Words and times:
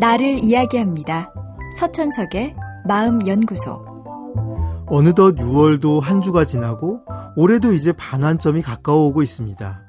나를 0.00 0.44
이야기합니다. 0.44 1.32
서천석의 1.76 2.54
마음연구소. 2.86 3.84
어느덧 4.86 5.34
6월도 5.34 6.00
한 6.00 6.20
주가 6.20 6.44
지나고 6.44 7.00
올해도 7.34 7.72
이제 7.72 7.92
반환점이 7.92 8.62
가까워오고 8.62 9.22
있습니다. 9.22 9.82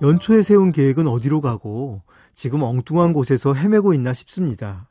연초에 0.00 0.40
세운 0.40 0.72
계획은 0.72 1.06
어디로 1.06 1.42
가고 1.42 2.00
지금 2.32 2.62
엉뚱한 2.62 3.12
곳에서 3.12 3.52
헤매고 3.52 3.92
있나 3.92 4.14
싶습니다. 4.14 4.88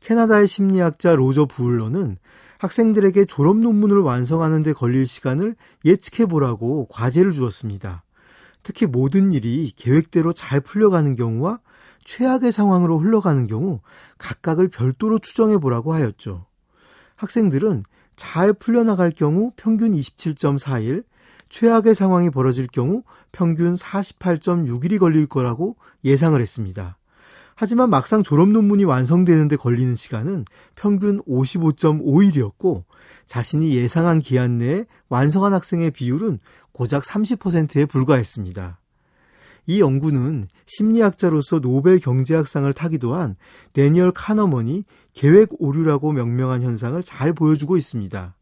캐나다의 0.00 0.48
심리학자 0.48 1.14
로저 1.14 1.44
부울러는 1.44 2.16
학생들에게 2.58 3.24
졸업 3.26 3.56
논문을 3.58 3.98
완성하는 3.98 4.64
데 4.64 4.72
걸릴 4.72 5.06
시간을 5.06 5.54
예측해 5.84 6.26
보라고 6.26 6.88
과제를 6.88 7.30
주었습니다. 7.30 8.02
특히 8.64 8.86
모든 8.86 9.32
일이 9.32 9.72
계획대로 9.76 10.32
잘 10.32 10.60
풀려가는 10.60 11.14
경우와 11.14 11.60
최악의 12.04 12.52
상황으로 12.52 12.98
흘러가는 12.98 13.46
경우 13.46 13.80
각각을 14.18 14.68
별도로 14.68 15.18
추정해 15.18 15.58
보라고 15.58 15.92
하였죠. 15.92 16.46
학생들은 17.16 17.84
잘 18.16 18.52
풀려나갈 18.52 19.10
경우 19.10 19.52
평균 19.56 19.92
27.4일, 19.92 21.04
최악의 21.48 21.94
상황이 21.94 22.30
벌어질 22.30 22.66
경우 22.66 23.02
평균 23.30 23.74
48.6일이 23.74 24.98
걸릴 24.98 25.26
거라고 25.26 25.76
예상을 26.04 26.40
했습니다. 26.40 26.98
하지만 27.54 27.90
막상 27.90 28.22
졸업 28.22 28.48
논문이 28.48 28.84
완성되는데 28.84 29.56
걸리는 29.56 29.94
시간은 29.94 30.46
평균 30.74 31.22
55.5일이었고 31.22 32.84
자신이 33.26 33.76
예상한 33.76 34.20
기한 34.20 34.58
내에 34.58 34.86
완성한 35.08 35.52
학생의 35.52 35.90
비율은 35.92 36.38
고작 36.72 37.02
30%에 37.02 37.84
불과했습니다. 37.84 38.81
이 39.66 39.80
연구는 39.80 40.48
심리학자로서 40.66 41.60
노벨 41.60 41.98
경제학상을 41.98 42.72
타기도 42.72 43.14
한 43.14 43.36
데니얼 43.72 44.12
카너먼이 44.12 44.84
계획 45.12 45.50
오류라고 45.58 46.12
명명한 46.12 46.62
현상을 46.62 47.00
잘 47.02 47.32
보여주고 47.32 47.76
있습니다. 47.76 48.34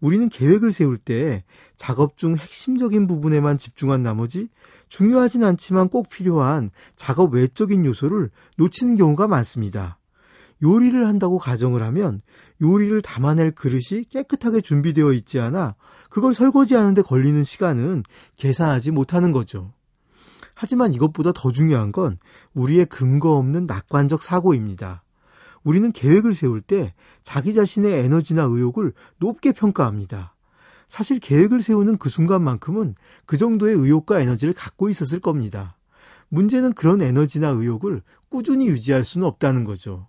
우리는 0.00 0.28
계획을 0.28 0.72
세울 0.72 0.98
때 0.98 1.44
작업 1.76 2.16
중 2.16 2.36
핵심적인 2.36 3.06
부분에만 3.06 3.58
집중한 3.58 4.02
나머지 4.02 4.48
중요하진 4.88 5.42
않지만 5.44 5.88
꼭 5.88 6.08
필요한 6.08 6.70
작업 6.96 7.34
외적인 7.34 7.84
요소를 7.84 8.30
놓치는 8.56 8.96
경우가 8.96 9.26
많습니다. 9.26 9.98
요리를 10.62 11.06
한다고 11.06 11.38
가정을 11.38 11.82
하면 11.82 12.22
요리를 12.62 13.02
담아낼 13.02 13.52
그릇이 13.52 14.04
깨끗하게 14.10 14.60
준비되어 14.60 15.12
있지 15.12 15.38
않아 15.38 15.74
그걸 16.08 16.32
설거지하는데 16.34 17.02
걸리는 17.02 17.44
시간은 17.44 18.04
계산하지 18.36 18.90
못하는 18.92 19.32
거죠. 19.32 19.72
하지만 20.58 20.94
이것보다 20.94 21.32
더 21.34 21.52
중요한 21.52 21.92
건 21.92 22.18
우리의 22.54 22.86
근거 22.86 23.36
없는 23.36 23.66
낙관적 23.66 24.22
사고입니다. 24.22 25.02
우리는 25.62 25.92
계획을 25.92 26.32
세울 26.32 26.62
때 26.62 26.94
자기 27.22 27.52
자신의 27.52 28.04
에너지나 28.04 28.44
의욕을 28.44 28.94
높게 29.18 29.52
평가합니다. 29.52 30.34
사실 30.88 31.20
계획을 31.20 31.60
세우는 31.60 31.98
그 31.98 32.08
순간만큼은 32.08 32.94
그 33.26 33.36
정도의 33.36 33.76
의욕과 33.76 34.20
에너지를 34.20 34.54
갖고 34.54 34.88
있었을 34.88 35.20
겁니다. 35.20 35.76
문제는 36.28 36.72
그런 36.72 37.02
에너지나 37.02 37.48
의욕을 37.48 38.02
꾸준히 38.30 38.66
유지할 38.68 39.04
수는 39.04 39.26
없다는 39.26 39.64
거죠. 39.64 40.08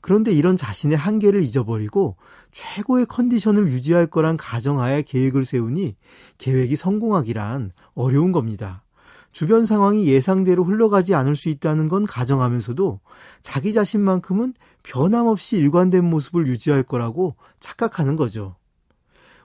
그런데 0.00 0.32
이런 0.32 0.56
자신의 0.56 0.98
한계를 0.98 1.42
잊어버리고 1.42 2.16
최고의 2.50 3.06
컨디션을 3.06 3.68
유지할 3.68 4.08
거란 4.08 4.36
가정하에 4.36 5.02
계획을 5.02 5.44
세우니 5.44 5.94
계획이 6.38 6.74
성공하기란 6.74 7.70
어려운 7.94 8.32
겁니다. 8.32 8.83
주변 9.34 9.66
상황이 9.66 10.06
예상대로 10.06 10.62
흘러가지 10.62 11.12
않을 11.16 11.34
수 11.34 11.48
있다는 11.48 11.88
건 11.88 12.06
가정하면서도 12.06 13.00
자기 13.42 13.72
자신만큼은 13.72 14.54
변함없이 14.84 15.56
일관된 15.56 16.04
모습을 16.04 16.46
유지할 16.46 16.84
거라고 16.84 17.34
착각하는 17.58 18.14
거죠. 18.14 18.54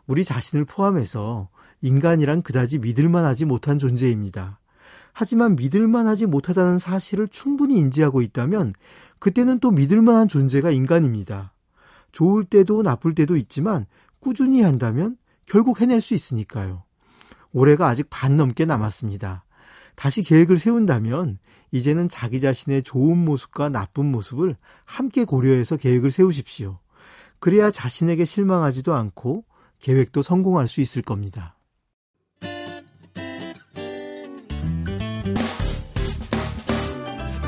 우리 0.05 0.23
자신을 0.23 0.66
포함해서 0.66 1.49
인간이란 1.81 2.44
그다지 2.44 2.78
믿을만하지 2.78 3.45
못한 3.45 3.79
존재입니다. 3.79 4.59
하지만 5.11 5.55
믿을만하지 5.55 6.28
못하다는 6.28 6.78
사실을 6.78 7.28
충분히 7.28 7.78
인지하고 7.78 8.22
있다면 8.22 8.75
그때는 9.17 9.59
또 9.59 9.72
믿을만한 9.72 10.28
존재가 10.28 10.69
인간입니다. 10.69 11.51
좋을 12.11 12.44
때도 12.44 12.83
나쁠 12.83 13.16
때도 13.16 13.35
있지만 13.38 13.88
꾸준히 14.19 14.61
한다면 14.61 15.17
결국 15.47 15.81
해낼 15.81 15.99
수 15.99 16.13
있으니까요. 16.13 16.83
올해가 17.51 17.88
아직 17.88 18.05
반 18.11 18.38
넘게 18.38 18.66
남았습니다. 18.66 19.45
다시 19.99 20.23
계획을 20.23 20.57
세운다면 20.57 21.39
이제는 21.71 22.07
자기 22.07 22.39
자신의 22.39 22.83
좋은 22.83 23.17
모습과 23.17 23.67
나쁜 23.67 24.05
모습을 24.05 24.55
함께 24.85 25.25
고려해서 25.25 25.75
계획을 25.75 26.09
세우십시오. 26.09 26.79
그래야 27.39 27.69
자신에게 27.69 28.23
실망하지도 28.23 28.93
않고 28.93 29.43
계획도 29.79 30.21
성공할 30.21 30.69
수 30.69 30.79
있을 30.79 31.01
겁니다. 31.01 31.57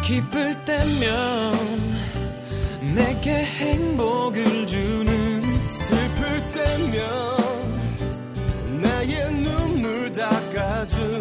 기쁠 0.04 0.66
때면 0.66 1.54
내게 2.96 3.46
행복을 3.46 4.68
주는 4.68 5.42
슬플 5.70 6.28
때면 6.52 7.02
나의 8.82 9.32
눈물 9.42 10.12
닦아준 10.12 11.21